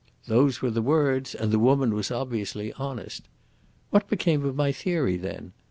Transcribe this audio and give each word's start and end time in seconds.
Those 0.25 0.63
were 0.63 0.71
the 0.71 0.81
words, 0.81 1.35
and 1.35 1.51
the 1.51 1.59
woman 1.59 1.93
was 1.93 2.09
obviously 2.09 2.73
honest. 2.73 3.27
What 3.91 4.07
became 4.09 4.43
of 4.45 4.55
my 4.55 4.71
theory 4.71 5.15
then? 5.15 5.53